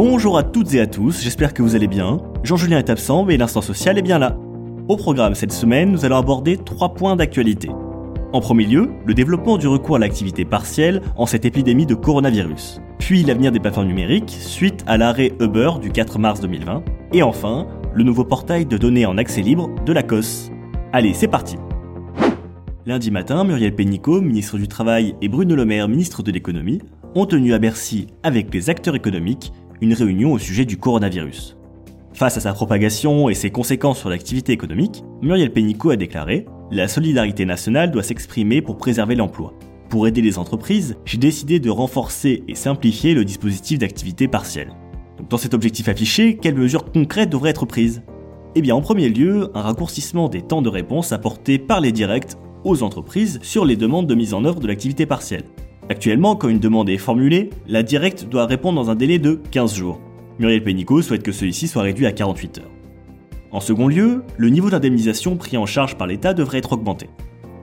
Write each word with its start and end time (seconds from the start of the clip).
Bonjour 0.00 0.38
à 0.38 0.44
toutes 0.44 0.74
et 0.74 0.80
à 0.80 0.86
tous, 0.86 1.20
j'espère 1.24 1.52
que 1.52 1.60
vous 1.60 1.74
allez 1.74 1.88
bien. 1.88 2.20
Jean-Julien 2.44 2.78
est 2.78 2.88
absent, 2.88 3.24
mais 3.24 3.36
l'instant 3.36 3.62
social 3.62 3.98
est 3.98 4.02
bien 4.02 4.20
là. 4.20 4.38
Au 4.86 4.96
programme 4.96 5.34
cette 5.34 5.50
semaine, 5.50 5.90
nous 5.90 6.04
allons 6.04 6.18
aborder 6.18 6.56
trois 6.56 6.94
points 6.94 7.16
d'actualité. 7.16 7.68
En 8.32 8.40
premier 8.40 8.64
lieu, 8.64 8.90
le 9.04 9.12
développement 9.12 9.58
du 9.58 9.66
recours 9.66 9.96
à 9.96 9.98
l'activité 9.98 10.44
partielle 10.44 11.02
en 11.16 11.26
cette 11.26 11.44
épidémie 11.46 11.84
de 11.84 11.96
coronavirus. 11.96 12.80
Puis 13.00 13.24
l'avenir 13.24 13.50
des 13.50 13.58
plateformes 13.58 13.88
numériques 13.88 14.30
suite 14.38 14.84
à 14.86 14.98
l'arrêt 14.98 15.32
Uber 15.40 15.70
du 15.82 15.90
4 15.90 16.20
mars 16.20 16.40
2020. 16.42 16.84
Et 17.12 17.24
enfin, 17.24 17.66
le 17.92 18.04
nouveau 18.04 18.22
portail 18.22 18.66
de 18.66 18.78
données 18.78 19.04
en 19.04 19.18
accès 19.18 19.42
libre 19.42 19.68
de 19.84 19.92
la 19.92 20.04
COS. 20.04 20.52
Allez, 20.92 21.12
c'est 21.12 21.26
parti 21.26 21.56
Lundi 22.86 23.10
matin, 23.10 23.42
Muriel 23.42 23.74
Pénicaud, 23.74 24.20
ministre 24.20 24.58
du 24.58 24.68
Travail, 24.68 25.16
et 25.20 25.28
Bruno 25.28 25.56
Le 25.56 25.64
Maire, 25.64 25.88
ministre 25.88 26.22
de 26.22 26.30
l'Économie, 26.30 26.80
ont 27.16 27.26
tenu 27.26 27.52
à 27.52 27.58
Bercy, 27.58 28.06
avec 28.22 28.54
les 28.54 28.70
acteurs 28.70 28.94
économiques, 28.94 29.52
une 29.80 29.94
réunion 29.94 30.32
au 30.32 30.38
sujet 30.38 30.64
du 30.64 30.76
coronavirus. 30.76 31.56
Face 32.14 32.36
à 32.36 32.40
sa 32.40 32.52
propagation 32.52 33.28
et 33.28 33.34
ses 33.34 33.50
conséquences 33.50 34.00
sur 34.00 34.08
l'activité 34.08 34.52
économique, 34.52 35.04
Muriel 35.22 35.52
Pénicaud 35.52 35.90
a 35.90 35.96
déclaré 35.96 36.46
La 36.70 36.88
solidarité 36.88 37.44
nationale 37.44 37.90
doit 37.90 38.02
s'exprimer 38.02 38.60
pour 38.60 38.76
préserver 38.76 39.14
l'emploi. 39.14 39.54
Pour 39.88 40.06
aider 40.06 40.20
les 40.20 40.38
entreprises, 40.38 40.96
j'ai 41.04 41.18
décidé 41.18 41.60
de 41.60 41.70
renforcer 41.70 42.42
et 42.48 42.54
simplifier 42.54 43.14
le 43.14 43.24
dispositif 43.24 43.78
d'activité 43.78 44.28
partielle. 44.28 44.72
Dans 45.30 45.38
cet 45.38 45.54
objectif 45.54 45.88
affiché, 45.88 46.36
quelles 46.36 46.56
mesures 46.56 46.90
concrètes 46.90 47.30
devraient 47.30 47.50
être 47.50 47.66
prises? 47.66 48.02
Eh 48.54 48.62
bien 48.62 48.74
en 48.74 48.80
premier 48.80 49.08
lieu, 49.08 49.50
un 49.54 49.62
raccourcissement 49.62 50.28
des 50.28 50.42
temps 50.42 50.62
de 50.62 50.68
réponse 50.68 51.12
apportés 51.12 51.58
par 51.58 51.80
les 51.80 51.92
directs 51.92 52.36
aux 52.64 52.82
entreprises 52.82 53.38
sur 53.42 53.64
les 53.64 53.76
demandes 53.76 54.06
de 54.06 54.14
mise 54.14 54.34
en 54.34 54.44
œuvre 54.44 54.60
de 54.60 54.66
l'activité 54.66 55.06
partielle. 55.06 55.44
Actuellement, 55.90 56.36
quand 56.36 56.48
une 56.48 56.58
demande 56.58 56.90
est 56.90 56.98
formulée, 56.98 57.48
la 57.66 57.82
directe 57.82 58.26
doit 58.28 58.44
répondre 58.44 58.82
dans 58.82 58.90
un 58.90 58.94
délai 58.94 59.18
de 59.18 59.40
15 59.50 59.74
jours. 59.74 60.00
Muriel 60.38 60.62
Pénicaud 60.62 61.00
souhaite 61.00 61.22
que 61.22 61.32
celui-ci 61.32 61.66
soit 61.66 61.82
réduit 61.82 62.04
à 62.04 62.12
48 62.12 62.58
heures. 62.58 62.70
En 63.52 63.60
second 63.60 63.88
lieu, 63.88 64.22
le 64.36 64.50
niveau 64.50 64.68
d'indemnisation 64.68 65.36
pris 65.36 65.56
en 65.56 65.64
charge 65.64 65.96
par 65.96 66.06
l'État 66.06 66.34
devrait 66.34 66.58
être 66.58 66.74
augmenté. 66.74 67.08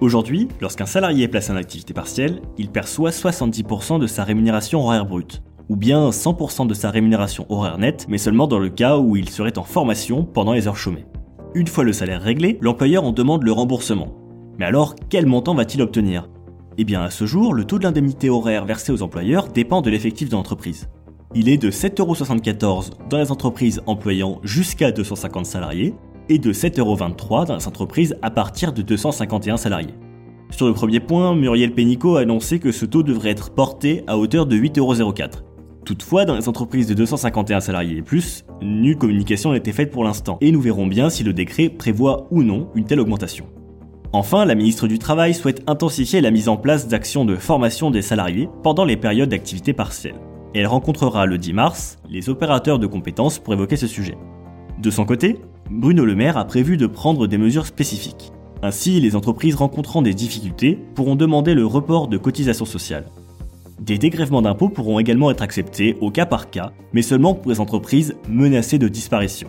Aujourd'hui, 0.00 0.46
lorsqu'un 0.60 0.86
salarié 0.86 1.24
est 1.24 1.28
placé 1.28 1.52
en 1.52 1.56
activité 1.56 1.92
partielle, 1.92 2.40
il 2.58 2.68
perçoit 2.68 3.10
70% 3.10 3.98
de 3.98 4.06
sa 4.06 4.22
rémunération 4.22 4.84
horaire 4.84 5.06
brute, 5.06 5.42
ou 5.68 5.74
bien 5.74 6.10
100% 6.10 6.68
de 6.68 6.74
sa 6.74 6.90
rémunération 6.90 7.46
horaire 7.48 7.78
nette, 7.78 8.06
mais 8.08 8.18
seulement 8.18 8.46
dans 8.46 8.60
le 8.60 8.68
cas 8.68 8.98
où 8.98 9.16
il 9.16 9.28
serait 9.28 9.58
en 9.58 9.64
formation 9.64 10.24
pendant 10.24 10.52
les 10.52 10.68
heures 10.68 10.76
chômées. 10.76 11.06
Une 11.54 11.66
fois 11.66 11.82
le 11.82 11.92
salaire 11.92 12.22
réglé, 12.22 12.58
l'employeur 12.60 13.02
en 13.02 13.10
demande 13.10 13.42
le 13.42 13.52
remboursement. 13.52 14.14
Mais 14.60 14.64
alors, 14.64 14.94
quel 15.08 15.26
montant 15.26 15.56
va-t-il 15.56 15.82
obtenir? 15.82 16.28
Eh 16.78 16.84
bien, 16.84 17.02
à 17.02 17.10
ce 17.10 17.26
jour, 17.26 17.52
le 17.52 17.64
taux 17.64 17.78
de 17.78 17.84
l'indemnité 17.84 18.30
horaire 18.30 18.64
versée 18.64 18.92
aux 18.92 19.02
employeurs 19.02 19.48
dépend 19.48 19.82
de 19.82 19.90
l'effectif 19.90 20.30
de 20.30 20.34
l'entreprise. 20.34 20.88
Il 21.34 21.48
est 21.48 21.58
de 21.58 21.70
7,74€ 21.70 23.08
dans 23.10 23.18
les 23.18 23.30
entreprises 23.30 23.82
employant 23.86 24.40
jusqu'à 24.42 24.90
250 24.90 25.44
salariés 25.44 25.94
et 26.30 26.38
de 26.38 26.52
7,23€ 26.52 27.46
dans 27.46 27.56
les 27.56 27.68
entreprises 27.68 28.16
à 28.22 28.30
partir 28.30 28.72
de 28.72 28.80
251 28.80 29.58
salariés. 29.58 29.94
Sur 30.50 30.66
le 30.66 30.72
premier 30.72 31.00
point, 31.00 31.34
Muriel 31.34 31.72
Pénicaud 31.74 32.16
a 32.16 32.20
annoncé 32.20 32.58
que 32.58 32.72
ce 32.72 32.86
taux 32.86 33.02
devrait 33.02 33.30
être 33.30 33.50
porté 33.50 34.02
à 34.06 34.16
hauteur 34.16 34.46
de 34.46 34.56
8,04€. 34.56 35.42
Toutefois, 35.84 36.24
dans 36.24 36.36
les 36.36 36.48
entreprises 36.48 36.86
de 36.86 36.94
251 36.94 37.60
salariés 37.60 37.98
et 37.98 38.02
plus, 38.02 38.44
nulle 38.62 38.96
communication 38.96 39.50
n'a 39.50 39.56
été 39.56 39.72
faite 39.72 39.90
pour 39.90 40.04
l'instant, 40.04 40.38
et 40.40 40.52
nous 40.52 40.60
verrons 40.60 40.86
bien 40.86 41.10
si 41.10 41.24
le 41.24 41.32
décret 41.32 41.68
prévoit 41.68 42.28
ou 42.30 42.42
non 42.42 42.68
une 42.74 42.84
telle 42.84 43.00
augmentation. 43.00 43.46
Enfin, 44.14 44.44
la 44.44 44.54
ministre 44.54 44.88
du 44.88 44.98
Travail 44.98 45.32
souhaite 45.32 45.62
intensifier 45.66 46.20
la 46.20 46.30
mise 46.30 46.50
en 46.50 46.58
place 46.58 46.86
d'actions 46.86 47.24
de 47.24 47.36
formation 47.36 47.90
des 47.90 48.02
salariés 48.02 48.50
pendant 48.62 48.84
les 48.84 48.98
périodes 48.98 49.30
d'activité 49.30 49.72
partielle. 49.72 50.16
Elle 50.54 50.66
rencontrera 50.66 51.24
le 51.24 51.38
10 51.38 51.54
mars 51.54 51.98
les 52.10 52.28
opérateurs 52.28 52.78
de 52.78 52.86
compétences 52.86 53.38
pour 53.38 53.54
évoquer 53.54 53.76
ce 53.76 53.86
sujet. 53.86 54.18
De 54.78 54.90
son 54.90 55.06
côté, 55.06 55.38
Bruno 55.70 56.04
Le 56.04 56.14
Maire 56.14 56.36
a 56.36 56.44
prévu 56.44 56.76
de 56.76 56.86
prendre 56.86 57.26
des 57.26 57.38
mesures 57.38 57.64
spécifiques. 57.64 58.32
Ainsi, 58.62 59.00
les 59.00 59.16
entreprises 59.16 59.54
rencontrant 59.54 60.02
des 60.02 60.12
difficultés 60.12 60.78
pourront 60.94 61.16
demander 61.16 61.54
le 61.54 61.64
report 61.64 62.08
de 62.08 62.18
cotisations 62.18 62.66
sociales. 62.66 63.06
Des 63.80 63.96
dégrèvements 63.96 64.42
d'impôts 64.42 64.68
pourront 64.68 64.98
également 64.98 65.30
être 65.30 65.42
acceptés 65.42 65.96
au 66.02 66.10
cas 66.10 66.26
par 66.26 66.50
cas, 66.50 66.72
mais 66.92 67.02
seulement 67.02 67.34
pour 67.34 67.50
les 67.50 67.60
entreprises 67.60 68.14
menacées 68.28 68.78
de 68.78 68.88
disparition. 68.88 69.48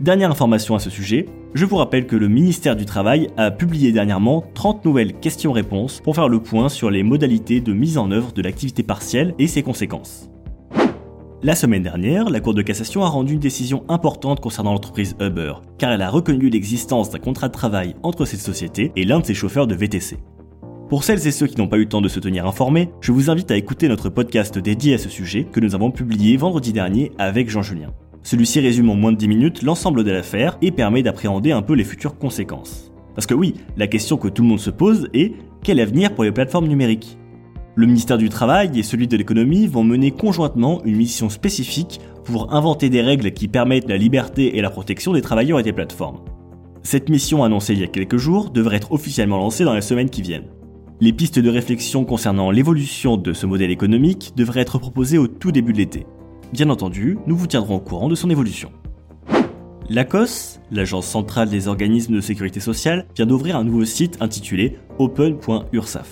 Dernière 0.00 0.30
information 0.30 0.74
à 0.74 0.78
ce 0.78 0.90
sujet, 0.90 1.24
je 1.54 1.64
vous 1.64 1.76
rappelle 1.76 2.06
que 2.06 2.16
le 2.16 2.28
ministère 2.28 2.76
du 2.76 2.84
Travail 2.84 3.30
a 3.38 3.50
publié 3.50 3.92
dernièrement 3.92 4.44
30 4.52 4.84
nouvelles 4.84 5.14
questions-réponses 5.14 6.02
pour 6.04 6.14
faire 6.14 6.28
le 6.28 6.42
point 6.42 6.68
sur 6.68 6.90
les 6.90 7.02
modalités 7.02 7.62
de 7.62 7.72
mise 7.72 7.96
en 7.96 8.10
œuvre 8.10 8.32
de 8.32 8.42
l'activité 8.42 8.82
partielle 8.82 9.34
et 9.38 9.46
ses 9.46 9.62
conséquences. 9.62 10.28
La 11.42 11.54
semaine 11.54 11.82
dernière, 11.82 12.28
la 12.28 12.40
Cour 12.40 12.52
de 12.52 12.60
cassation 12.60 13.04
a 13.04 13.08
rendu 13.08 13.34
une 13.34 13.40
décision 13.40 13.84
importante 13.88 14.40
concernant 14.40 14.72
l'entreprise 14.72 15.16
Uber, 15.18 15.54
car 15.78 15.90
elle 15.92 16.02
a 16.02 16.10
reconnu 16.10 16.50
l'existence 16.50 17.08
d'un 17.08 17.18
contrat 17.18 17.48
de 17.48 17.54
travail 17.54 17.94
entre 18.02 18.26
cette 18.26 18.40
société 18.40 18.92
et 18.96 19.04
l'un 19.04 19.20
de 19.20 19.24
ses 19.24 19.34
chauffeurs 19.34 19.66
de 19.66 19.74
VTC. 19.74 20.18
Pour 20.90 21.04
celles 21.04 21.26
et 21.26 21.32
ceux 21.32 21.46
qui 21.46 21.56
n'ont 21.56 21.68
pas 21.68 21.78
eu 21.78 21.84
le 21.84 21.88
temps 21.88 22.02
de 22.02 22.08
se 22.08 22.20
tenir 22.20 22.46
informés, 22.46 22.90
je 23.00 23.12
vous 23.12 23.30
invite 23.30 23.50
à 23.50 23.56
écouter 23.56 23.88
notre 23.88 24.10
podcast 24.10 24.58
dédié 24.58 24.92
à 24.94 24.98
ce 24.98 25.08
sujet 25.08 25.44
que 25.44 25.60
nous 25.60 25.74
avons 25.74 25.90
publié 25.90 26.36
vendredi 26.36 26.74
dernier 26.74 27.12
avec 27.18 27.48
Jean 27.48 27.62
Julien. 27.62 27.94
Celui-ci 28.26 28.58
résume 28.58 28.90
en 28.90 28.96
moins 28.96 29.12
de 29.12 29.18
10 29.18 29.28
minutes 29.28 29.62
l'ensemble 29.62 30.02
de 30.02 30.10
l'affaire 30.10 30.58
et 30.60 30.72
permet 30.72 31.04
d'appréhender 31.04 31.52
un 31.52 31.62
peu 31.62 31.74
les 31.74 31.84
futures 31.84 32.18
conséquences. 32.18 32.90
Parce 33.14 33.24
que 33.24 33.34
oui, 33.34 33.54
la 33.76 33.86
question 33.86 34.16
que 34.16 34.26
tout 34.26 34.42
le 34.42 34.48
monde 34.48 34.58
se 34.58 34.70
pose 34.70 35.08
est 35.14 35.34
quel 35.62 35.78
avenir 35.78 36.12
pour 36.12 36.24
les 36.24 36.32
plateformes 36.32 36.66
numériques? 36.66 37.18
Le 37.76 37.86
ministère 37.86 38.18
du 38.18 38.28
Travail 38.28 38.76
et 38.76 38.82
celui 38.82 39.06
de 39.06 39.16
l'économie 39.16 39.68
vont 39.68 39.84
mener 39.84 40.10
conjointement 40.10 40.82
une 40.84 40.96
mission 40.96 41.28
spécifique 41.28 42.00
pour 42.24 42.52
inventer 42.52 42.90
des 42.90 43.00
règles 43.00 43.30
qui 43.30 43.46
permettent 43.46 43.88
la 43.88 43.96
liberté 43.96 44.58
et 44.58 44.60
la 44.60 44.70
protection 44.70 45.12
des 45.12 45.22
travailleurs 45.22 45.60
et 45.60 45.62
des 45.62 45.72
plateformes. 45.72 46.18
Cette 46.82 47.08
mission 47.08 47.44
annoncée 47.44 47.74
il 47.74 47.80
y 47.80 47.84
a 47.84 47.86
quelques 47.86 48.16
jours 48.16 48.50
devrait 48.50 48.78
être 48.78 48.90
officiellement 48.90 49.38
lancée 49.38 49.62
dans 49.62 49.74
les 49.74 49.80
semaines 49.80 50.10
qui 50.10 50.22
viennent. 50.22 50.50
Les 51.00 51.12
pistes 51.12 51.38
de 51.38 51.48
réflexion 51.48 52.04
concernant 52.04 52.50
l'évolution 52.50 53.18
de 53.18 53.32
ce 53.32 53.46
modèle 53.46 53.70
économique 53.70 54.32
devraient 54.36 54.62
être 54.62 54.80
proposées 54.80 55.18
au 55.18 55.28
tout 55.28 55.52
début 55.52 55.72
de 55.72 55.78
l'été. 55.78 56.06
Bien 56.52 56.70
entendu, 56.70 57.18
nous 57.26 57.36
vous 57.36 57.48
tiendrons 57.48 57.76
au 57.76 57.80
courant 57.80 58.08
de 58.08 58.14
son 58.14 58.30
évolution. 58.30 58.70
L'ACOS, 59.88 60.60
l'Agence 60.70 61.06
centrale 61.06 61.50
des 61.50 61.68
organismes 61.68 62.14
de 62.14 62.20
sécurité 62.20 62.60
sociale, 62.60 63.06
vient 63.16 63.26
d'ouvrir 63.26 63.56
un 63.56 63.64
nouveau 63.64 63.84
site 63.84 64.16
intitulé 64.20 64.78
open.ursaf. 64.98 66.08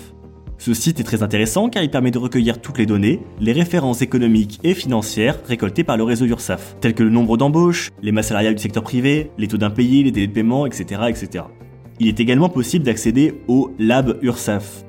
Ce 0.58 0.74
site 0.74 0.98
est 1.00 1.04
très 1.04 1.22
intéressant 1.22 1.68
car 1.68 1.82
il 1.82 1.90
permet 1.90 2.10
de 2.10 2.18
recueillir 2.18 2.60
toutes 2.60 2.78
les 2.78 2.86
données, 2.86 3.20
les 3.40 3.52
références 3.52 4.02
économiques 4.02 4.60
et 4.64 4.74
financières 4.74 5.38
récoltées 5.46 5.84
par 5.84 5.96
le 5.96 6.04
réseau 6.04 6.24
URSAF, 6.24 6.76
telles 6.80 6.94
que 6.94 7.02
le 7.02 7.10
nombre 7.10 7.36
d'embauches, 7.36 7.90
les 8.02 8.12
masses 8.12 8.28
salariales 8.28 8.54
du 8.54 8.62
secteur 8.62 8.82
privé, 8.82 9.30
les 9.38 9.48
taux 9.48 9.56
d'impayés, 9.56 10.02
les 10.02 10.10
délais 10.10 10.26
de 10.28 10.32
paiement, 10.32 10.66
etc., 10.66 11.02
etc. 11.08 11.44
Il 12.00 12.08
est 12.08 12.18
également 12.18 12.48
possible 12.48 12.84
d'accéder 12.84 13.40
au 13.46 13.72
Lab 13.78 14.18
URSAF, 14.22 14.84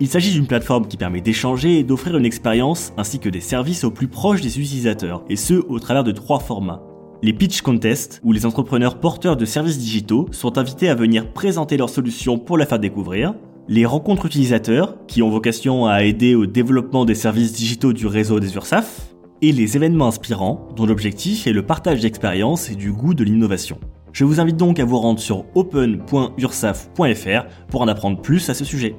il 0.00 0.08
s'agit 0.08 0.32
d'une 0.32 0.46
plateforme 0.46 0.86
qui 0.86 0.96
permet 0.96 1.20
d'échanger 1.20 1.78
et 1.78 1.82
d'offrir 1.82 2.16
une 2.16 2.24
expérience 2.24 2.92
ainsi 2.96 3.18
que 3.18 3.28
des 3.28 3.40
services 3.40 3.84
au 3.84 3.90
plus 3.90 4.08
proche 4.08 4.40
des 4.40 4.60
utilisateurs, 4.60 5.24
et 5.28 5.36
ce 5.36 5.54
au 5.54 5.78
travers 5.78 6.04
de 6.04 6.12
trois 6.12 6.38
formats. 6.38 6.82
Les 7.20 7.32
pitch 7.32 7.62
contests, 7.62 8.20
où 8.22 8.32
les 8.32 8.46
entrepreneurs 8.46 9.00
porteurs 9.00 9.36
de 9.36 9.44
services 9.44 9.78
digitaux 9.78 10.28
sont 10.30 10.56
invités 10.56 10.88
à 10.88 10.94
venir 10.94 11.32
présenter 11.32 11.76
leurs 11.76 11.90
solutions 11.90 12.38
pour 12.38 12.56
la 12.56 12.64
faire 12.64 12.78
découvrir. 12.78 13.34
Les 13.66 13.86
rencontres 13.86 14.26
utilisateurs, 14.26 14.94
qui 15.08 15.20
ont 15.20 15.30
vocation 15.30 15.86
à 15.86 16.04
aider 16.04 16.36
au 16.36 16.46
développement 16.46 17.04
des 17.04 17.16
services 17.16 17.52
digitaux 17.52 17.92
du 17.92 18.06
réseau 18.06 18.38
des 18.38 18.54
URSAF. 18.54 19.14
Et 19.42 19.50
les 19.50 19.76
événements 19.76 20.06
inspirants, 20.06 20.68
dont 20.76 20.86
l'objectif 20.86 21.48
est 21.48 21.52
le 21.52 21.66
partage 21.66 22.00
d'expériences 22.00 22.70
et 22.70 22.76
du 22.76 22.92
goût 22.92 23.14
de 23.14 23.24
l'innovation. 23.24 23.78
Je 24.12 24.24
vous 24.24 24.40
invite 24.40 24.56
donc 24.56 24.78
à 24.80 24.84
vous 24.84 24.98
rendre 24.98 25.20
sur 25.20 25.44
open.ursaf.fr 25.54 27.46
pour 27.68 27.82
en 27.82 27.88
apprendre 27.88 28.20
plus 28.20 28.48
à 28.48 28.54
ce 28.54 28.64
sujet. 28.64 28.94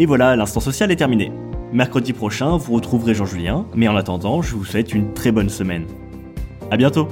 Et 0.00 0.06
voilà, 0.06 0.36
l'instant 0.36 0.60
social 0.60 0.92
est 0.92 0.96
terminé. 0.96 1.32
Mercredi 1.72 2.12
prochain, 2.12 2.56
vous 2.56 2.74
retrouverez 2.74 3.14
Jean-Julien, 3.14 3.66
mais 3.74 3.88
en 3.88 3.96
attendant, 3.96 4.42
je 4.42 4.54
vous 4.54 4.64
souhaite 4.64 4.94
une 4.94 5.12
très 5.12 5.32
bonne 5.32 5.48
semaine. 5.48 5.86
A 6.70 6.76
bientôt 6.76 7.08